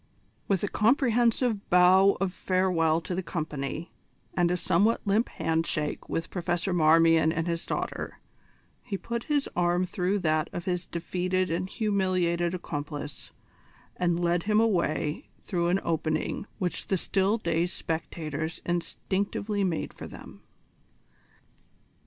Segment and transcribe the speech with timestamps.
[0.47, 3.91] With a comprehensive bow of farewell to the company,
[4.33, 8.17] and a somewhat limp handshake with Professor Marmion and his daughter,
[8.81, 13.31] he put his arm through that of his defeated and humiliated accomplice,
[13.95, 20.07] and led him away through an opening which the still dazed spectators instinctively made for
[20.07, 20.41] them.